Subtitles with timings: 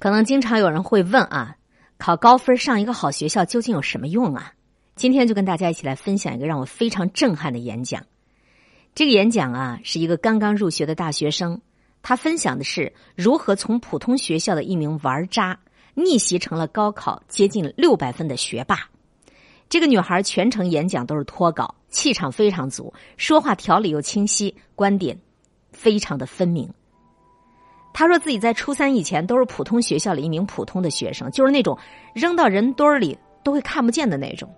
[0.00, 1.56] 可能经常有人会问啊，
[1.98, 4.54] 考高分上一个好学校究竟有什么用啊？
[4.96, 8.02] 今天就跟大家一起来分享一个让我非常震撼的演讲。
[8.94, 11.60] 这个演讲啊，是一个刚刚入学的大学生，
[12.00, 15.60] 他分享的是如何从普通学校的一名玩渣
[15.92, 18.88] 逆袭成了高考接近六百分的学霸。
[19.68, 25.20] 这个女孩全程演讲都是脱稿，气场非常足，说话条理又清晰，观点
[25.72, 26.72] 非常的分明。
[27.92, 31.76] 他说自己在初三以前都是普通学校里一名普通的学生，就是那种
[32.14, 34.48] 扔到人堆里都会看不见的那种。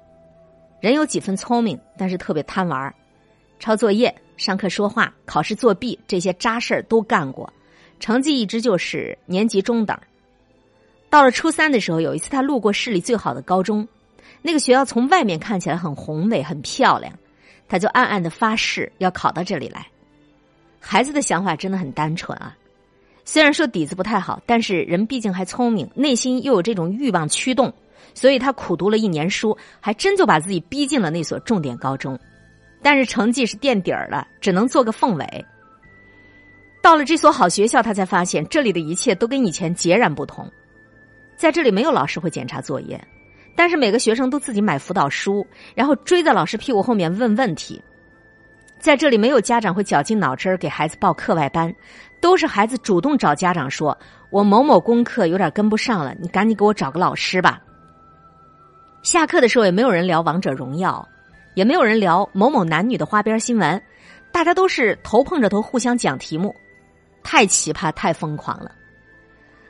[0.80, 2.94] 人有几分聪明，但是特别贪玩，
[3.58, 7.52] 抄作业、上课说话、考试作弊这些渣事儿都干过，
[8.00, 9.96] 成绩一直就是年级中等。
[11.08, 13.86] 到了初三的时候，有一次他路过市里最好的高中，
[14.40, 17.12] 那个学校从外面看起来很宏伟、很漂亮，
[17.68, 19.86] 他就暗暗的发誓要考到这里来。
[20.80, 22.56] 孩子的想法真的很单纯啊。
[23.24, 27.72] 虽然说底子不太好，但是人毕竟还聪明，内心又有这种欲望驱动，
[28.14, 32.18] 所以他苦读了一年书，还真就把自己逼进了那所重点高中。
[32.82, 35.44] 但是成绩是垫底儿了，只能做个凤尾。
[36.82, 40.50] 到了这所好学校，他才发现这里的一切都跟以前截然不同。
[41.36, 43.00] 在这里没有老师会检查作业，
[43.54, 47.80] 但是每个学生都自己买辅导书，然后追在老师屁股后面问问题。
[48.82, 51.72] 在这里没有家长会绞尽脑汁给孩子报课外班。
[52.20, 53.96] 都是孩子主动找家长说
[54.30, 57.60] ：“我某某功课有点跟不上了，你赶紧给我找个老师吧。”
[59.02, 61.04] 下课的时候也没有人聊王者荣耀，
[61.54, 63.82] 也没有人聊某某男女的花边新闻，
[64.30, 66.54] 大家都是头碰着头互相讲题目，
[67.24, 68.70] 太奇葩，太疯狂了。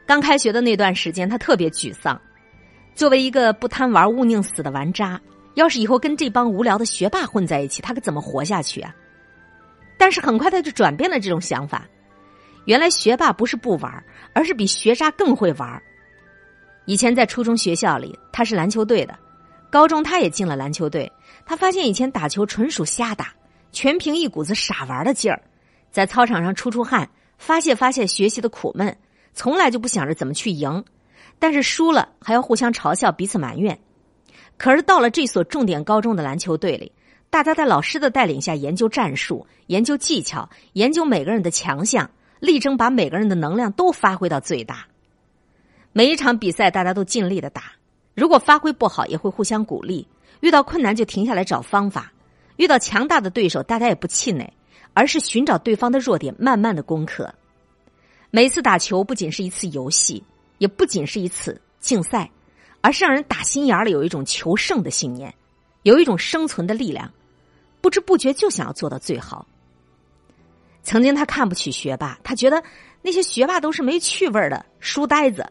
[0.05, 2.21] 刚开学的那段时间，他特别沮丧。
[2.95, 5.19] 作为一个不贪玩、勿宁死的玩渣，
[5.55, 8.95] 要是以后跟这帮无聊的学霸混在一起，他可怎么活下去啊？
[10.03, 11.87] 但是很快他就转变了这种想法。
[12.65, 15.81] 原来学霸不是不玩，而是比学渣更会玩。
[16.87, 19.15] 以前在初中学校里，他是篮球队的；
[19.71, 21.09] 高中他也进了篮球队。
[21.47, 23.33] 他发现以前打球纯属瞎打，
[23.71, 25.41] 全凭一股子傻玩的劲儿，
[25.93, 27.09] 在操场上出出汗，
[27.39, 28.99] 发泄发泄学习的苦闷，
[29.35, 30.85] 从来就不想着怎么去赢。
[31.39, 33.79] 但是输了还要互相嘲笑，彼此埋怨。
[34.57, 36.91] 可是到了这所重点高中的篮球队里，
[37.33, 42.11] 大家在老师的带领下研究战术、研究技巧、研究每个人的强项。
[42.41, 44.87] 力争把每个人的能量都发挥到最大。
[45.93, 47.73] 每一场比赛，大家都尽力的打。
[48.15, 50.07] 如果发挥不好，也会互相鼓励。
[50.41, 52.13] 遇到困难就停下来找方法。
[52.57, 54.53] 遇到强大的对手，大家也不气馁，
[54.93, 57.33] 而是寻找对方的弱点，慢慢的攻克。
[58.31, 60.23] 每次打球不仅是一次游戏，
[60.59, 62.29] 也不仅是一次竞赛，
[62.83, 65.33] 而是让人打心眼里有一种求胜的信念，
[65.85, 67.09] 有一种生存的力量，
[67.83, 69.47] 不知不觉就想要做到最好。
[70.83, 72.63] 曾经他看不起学霸，他觉得
[73.03, 75.47] 那些学霸都是没趣味的书呆子。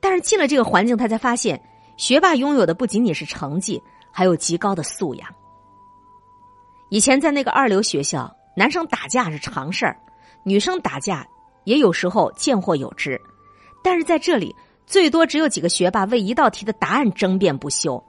[0.00, 1.60] 但是进了这个环境，他才发现，
[1.96, 3.82] 学霸拥有的不仅仅是成绩，
[4.12, 5.28] 还有极高的素养。
[6.90, 9.96] 以前在那个二流学校，男生打架是常事儿，
[10.44, 11.26] 女生打架
[11.64, 13.20] 也有时候见或有之。
[13.82, 14.54] 但是在这里，
[14.86, 18.02] 最多只有几个学霸为一道题的答案争辩不休，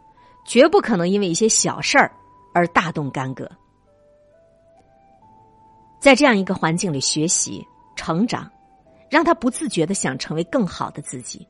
[0.45, 2.11] 绝不可能因为一些小事儿
[2.55, 3.45] 而大动干戈。
[5.99, 7.61] 在这样一个环境里学习
[7.97, 8.49] 成长，
[9.09, 11.45] 让他不自觉的想成为更好的自己。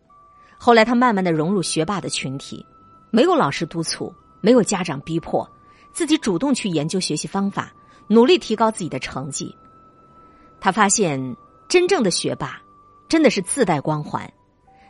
[0.57, 2.65] 后来他慢慢的融入学霸的群体，
[3.11, 4.11] 没有老师督促，
[4.41, 5.47] 没有家长逼迫，
[5.93, 7.71] 自己主动去研究学习方法，
[8.07, 9.55] 努力提高自己的成绩。
[10.59, 11.35] 他发现
[11.69, 12.59] 真正的学霸
[13.07, 14.27] 真的是自带光环，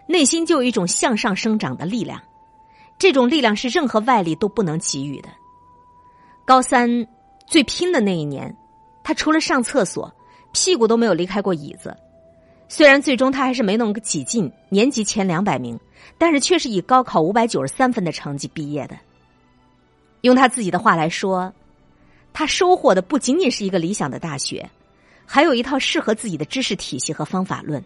[0.08, 2.22] 内心就有一种向上生长的力量，
[2.98, 5.30] 这种力量是任何外力都不能给予的。
[6.46, 7.08] 高三
[7.46, 8.56] 最拼的那一年。
[9.04, 10.12] 他除了上厕所，
[10.52, 11.96] 屁股都没有离开过椅子。
[12.68, 15.80] 虽然最终他还是没能挤进年级前两百名，
[16.18, 18.98] 但是却是以高考五百九十三分的成绩毕业的。
[20.22, 21.54] 用他自己的话来说，
[22.34, 24.68] 他收获的不仅仅是一个理想的大学，
[25.24, 27.84] 还有一套适合自己的知识体系和方法论，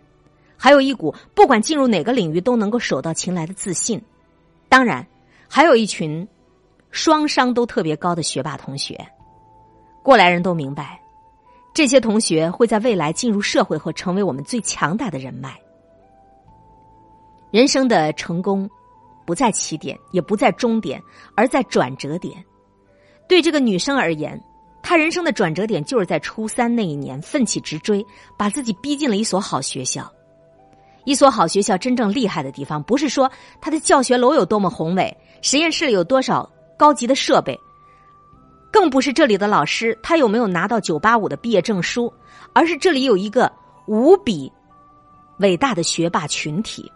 [0.55, 4.01] 还有一股不管进入哪个领域都能够手到擒来的自信。
[4.69, 5.05] 当然，
[5.49, 6.25] 还有一群
[6.91, 8.99] 双商都特别高的学霸同学。
[10.01, 10.99] 过来人都明白。
[11.73, 15.57] 这些同学会在未来进入社会后，成为我们最强大的人脉。
[17.51, 18.69] 人生的成功，
[19.25, 21.01] 不在起点，也不在终点，
[21.35, 22.43] 而在转折点。
[23.27, 24.41] 对这个女生而言，
[24.81, 28.05] 她人生的转折点就是在初三那一年，奋起直追，
[28.35, 30.11] 把自己逼进了一所好学校。
[31.05, 33.31] 一所好学校真正厉害的地方，不是说
[33.61, 36.49] 它的教学楼有多么宏伟，实验室里有多少
[36.79, 37.59] 高级的设备。
[38.71, 42.13] 更不是这里的老师他有没有拿到九八五的毕业证书，
[42.53, 43.51] 而是这里有一个
[43.87, 44.49] 无比
[45.39, 46.89] 伟大的学霸群体，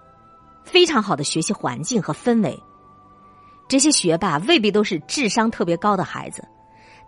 [0.64, 2.58] 非常好的学习环境和氛围。
[3.68, 6.48] 这些学霸未必都是智商特别高的孩子，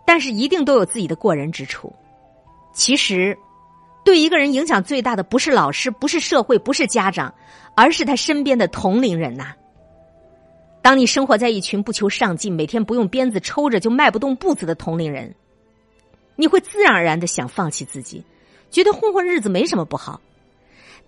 [0.04, 1.94] 但是一定都有自己的过人之处。
[2.72, 3.38] 其实，
[4.04, 7.32] 对一个人影响最大的不是老师，不是社会，不是家长，
[7.76, 9.54] 而是他身边的同龄人呐。
[10.86, 15.34] 当你生活在一群不求上进、每天不用鞭子抽着就迈不动步子的同龄人，
[16.36, 18.22] 你会自然而然的想放弃自己，
[18.70, 20.20] 觉得混混日子没什么不好。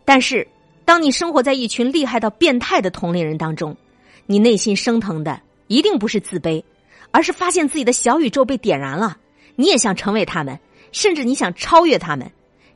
[0.05, 0.49] 但是，
[0.85, 3.77] 当你生活在一群厉害到变态的同龄人当中，
[4.27, 6.61] 你内心升腾的一定不是自卑，
[7.13, 9.17] 而是发现自己的小宇宙被点燃了。
[9.55, 10.59] 你也想成为他们，
[10.91, 12.29] 甚至你想超越他们。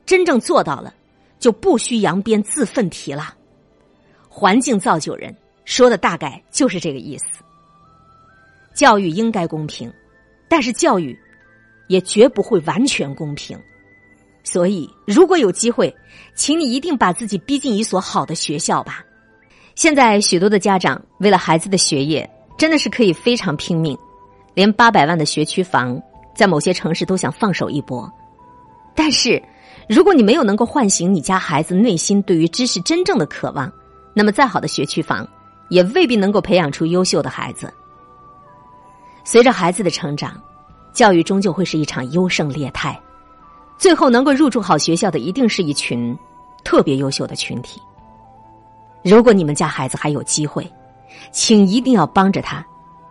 [0.05, 0.93] 真正做到了，
[1.37, 3.35] 就不需扬鞭自奋蹄了。
[4.29, 5.35] 环境造就人，
[5.65, 7.25] 说的大概就是这个意思。
[8.73, 9.91] 教育应该公平，
[10.47, 11.17] 但是教育
[11.87, 13.57] 也绝不会完全公平。
[14.43, 15.95] 所以，如果有机会，
[16.35, 19.05] 请你一定把自己逼进一所好的学校吧。
[19.75, 23.97] 现在许多的家长为了孩子的学业，真的是可以非常拼命，
[24.53, 26.01] 连八百万的学区房，
[26.35, 28.11] 在某些城市都想放手一搏。
[28.93, 29.41] 但是，
[29.87, 33.71] 如果你没有能够唤醒你家孩子内心对于知识真正的渴望，
[34.13, 35.27] 那么再好的学区房，
[35.69, 37.73] 也未必能够培养出优秀的孩子。
[39.23, 40.41] 随着孩子的成长，
[40.93, 42.99] 教育终究会是一场优胜劣汰，
[43.77, 46.17] 最后能够入住好学校的，一定是一群
[46.63, 47.81] 特别优秀的群体。
[49.03, 50.69] 如果你们家孩子还有机会，
[51.31, 52.65] 请一定要帮着他，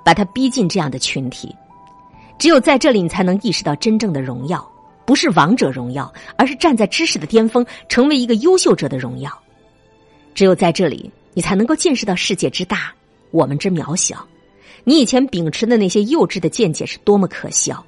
[0.04, 1.54] 把他逼进这样的群体。
[2.38, 4.66] 只有在这里，你才能意识到真正的荣耀，
[5.04, 9.31] 不是王者荣耀，而是站在知识的巅峰，成为一个优秀者的荣耀。
[10.34, 12.93] 只有在这里，你才能够见识到世界之大，
[13.31, 14.26] 我们之渺小。
[14.84, 17.84] 你以前秉持的那些幼稚的见解是多么可笑，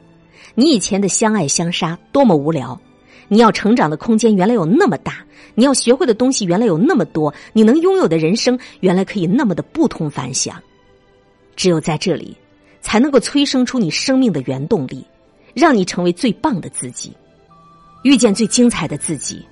[0.55, 2.81] 你以前的相爱相杀多么无聊。
[3.29, 5.25] 你要成长的空间原来有那么大。
[5.55, 10.61] 你要学会的东西原来有那么多，你能拥有的人生原来可以那么的不同凡响。
[11.57, 12.37] 只有在这里，
[12.81, 15.05] 才能够催生出你生命的原动力，
[15.55, 17.13] 让你成为最棒的自己，
[18.03, 19.45] 遇见最精彩的自己。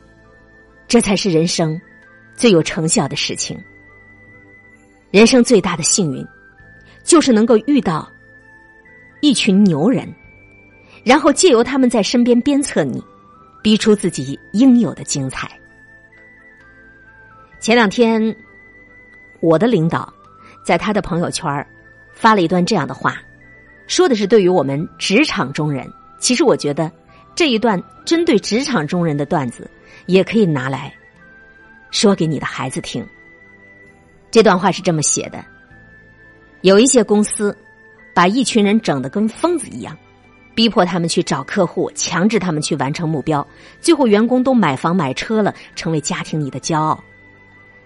[0.88, 1.80] 这才是人生
[2.36, 3.58] 最有成效的事情。
[5.12, 6.26] 人生最大的幸运，
[7.04, 8.10] 就是能够遇到
[9.20, 10.10] 一群牛人，
[11.04, 13.04] 然后借由他们在身边鞭策你，
[13.62, 15.50] 逼出自己应有的精彩。
[17.60, 18.34] 前两天，
[19.40, 20.10] 我的领导
[20.64, 21.64] 在他的朋友圈
[22.14, 23.20] 发了一段这样的话，
[23.86, 25.86] 说的是对于我们职场中人。
[26.18, 26.90] 其实我觉得
[27.34, 29.70] 这一段针对职场中人的段子，
[30.06, 30.90] 也可以拿来
[31.90, 33.06] 说给你的孩子听。
[34.32, 35.44] 这段话是这么写的：
[36.62, 37.54] 有一些公司
[38.14, 39.96] 把一群人整的跟疯子一样，
[40.54, 43.46] 逼迫他们去找客户，强制他们去完成目标，
[43.78, 46.98] 最后员工都买房买车了，成为家庭里的骄傲。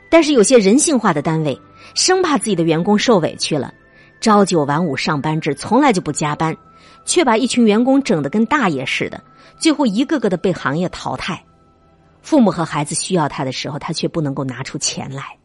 [0.08, 1.60] 但是有些人性化的单位，
[1.96, 3.74] 生怕自己的员工受委屈了，
[4.20, 6.56] 朝九晚五上班制，从来就不加班，
[7.04, 9.20] 却把一群员工整得跟大爷似的，
[9.58, 11.42] 最后一个个的被行业淘汰。
[12.22, 15.36] 父母和孩子需要他的时候，他却不能够拿出钱来。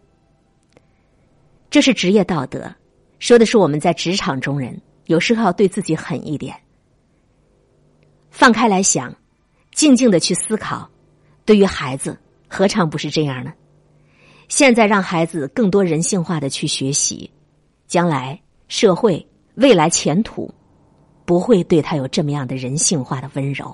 [1.71, 2.69] 这是职业道德，
[3.17, 6.53] 说的是我们在职场中人，有时候要对自己狠一点，
[8.29, 9.15] 放开来想，
[9.73, 10.89] 静静的去思考，
[11.45, 12.19] 对于孩子，
[12.49, 13.53] 何尝不是这样呢？
[14.49, 17.31] 现在让孩子更多人性化的去学习，
[17.87, 18.37] 将来
[18.67, 19.25] 社会
[19.55, 20.53] 未来前途
[21.23, 23.73] 不会对他有这么样的人性化的温柔。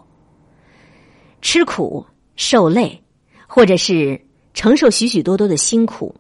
[1.42, 3.04] 吃苦受累，
[3.48, 4.22] 或者是
[4.54, 6.14] 承受许许多多的辛苦，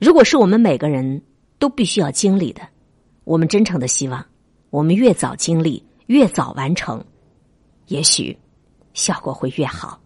[0.00, 1.20] 如果是我们每个人
[1.58, 2.62] 都必须要经历的，
[3.24, 4.24] 我们真诚的希望，
[4.70, 7.04] 我们越早经历，越早完成，
[7.88, 8.34] 也许
[8.94, 10.00] 效果会越好。